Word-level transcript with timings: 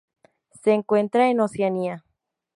Se 0.63 0.71
encuentran 0.71 1.27
en 1.27 1.41
Oceanía. 1.41 2.03